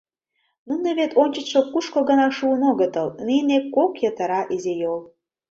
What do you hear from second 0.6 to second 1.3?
Нуно вет